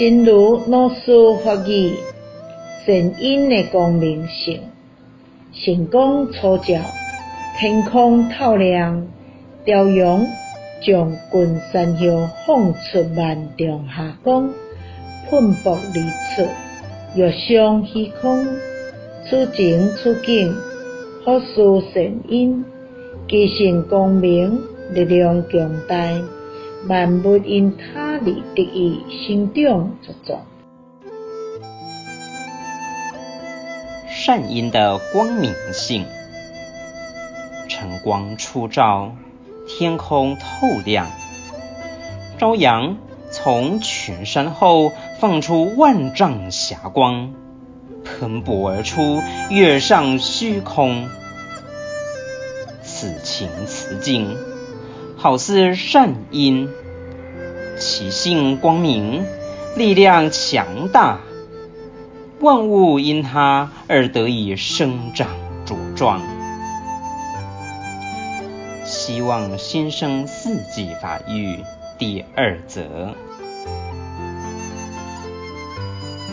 [0.00, 1.12] 真如老师
[1.44, 1.92] 法语，
[2.86, 4.62] 善因的光明性，
[5.52, 6.80] 神光初照，
[7.58, 9.06] 天空透亮，
[9.66, 10.26] 朝阳
[10.82, 12.10] 将群山叶
[12.46, 14.48] 放出万丈霞光，
[15.28, 15.94] 喷薄而
[16.34, 16.48] 出，
[17.14, 18.46] 跃上虚空，
[19.28, 20.54] 此情此景，
[21.26, 22.64] 佛事善因，
[23.28, 24.62] 其性光明，
[24.94, 25.94] 力量强大，
[26.88, 30.40] 万物因他力得以生长茁壮。
[34.08, 36.06] 善因的光明性，
[37.68, 39.12] 晨光初照，
[39.66, 41.06] 天空透亮，
[42.38, 42.96] 朝阳
[43.30, 47.34] 从群山后放出万丈霞光，
[48.04, 51.08] 喷薄而出，跃上虚空。
[52.82, 54.36] 此情此景，
[55.22, 56.70] 好似善因，
[57.78, 59.22] 其性光明，
[59.76, 61.20] 力量强大，
[62.40, 65.28] 万物因它而得以生长
[65.66, 66.22] 茁壮。
[68.86, 71.58] 希望新生四季法育
[71.98, 73.14] 第二则。